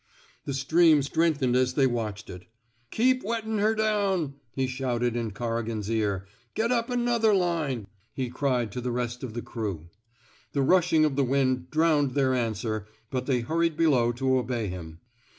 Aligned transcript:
The 0.45 0.55
stream 0.55 1.03
strengthened 1.03 1.55
as 1.55 1.75
they 1.75 1.85
watched 1.85 2.31
it. 2.31 2.45
Keep 2.89 3.21
wettin* 3.23 3.59
her 3.59 3.75
down, 3.75 4.33
he 4.55 4.65
shouted 4.65 5.15
in 5.15 5.29
Corrigan*s 5.29 5.89
ear. 5.91 6.25
Get 6.55 6.71
up 6.71 6.89
another 6.89 7.35
line, 7.35 7.85
he 8.11 8.27
cried 8.27 8.71
to 8.71 8.81
the 8.81 8.89
rest 8.89 9.21
of 9.23 9.35
the 9.35 9.43
crew. 9.43 9.91
The 10.53 10.63
rushing 10.63 11.05
of 11.05 11.15
the 11.17 11.23
wind 11.23 11.69
drowned 11.69 12.15
their 12.15 12.33
answer, 12.33 12.87
but 13.11 13.27
they 13.27 13.41
hurried 13.41 13.77
below 13.77 14.11
to 14.13 14.37
obey 14.39 14.69
him. 14.69 15.01